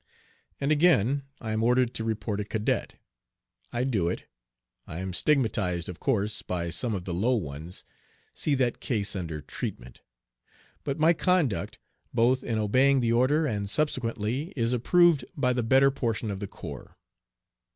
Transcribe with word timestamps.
And 0.59 0.71
again, 0.71 1.25
I 1.39 1.51
am 1.51 1.61
ordered 1.61 1.93
to 1.93 2.03
report 2.03 2.39
a 2.39 2.43
cadet. 2.43 2.95
I 3.71 3.83
do 3.83 4.09
it. 4.09 4.25
I 4.87 4.97
am 4.97 5.13
stigmatized, 5.13 5.87
of 5.87 5.99
course, 5.99 6.41
by 6.41 6.71
some 6.71 6.95
of 6.95 7.05
the 7.05 7.13
low 7.13 7.35
ones 7.35 7.85
(see 8.33 8.55
that 8.55 8.79
case 8.79 9.15
under 9.15 9.41
"Treatment"); 9.41 10.01
but 10.83 10.97
my 10.97 11.13
conduct, 11.13 11.77
both 12.15 12.43
in 12.43 12.57
obeying 12.57 13.01
the 13.01 13.13
order 13.13 13.45
and 13.45 13.69
subsequently, 13.69 14.53
is 14.55 14.73
approved 14.73 15.23
by 15.37 15.53
the 15.53 15.61
better 15.61 15.91
portion 15.91 16.31
of 16.31 16.39
the 16.39 16.47
corps. 16.47 16.97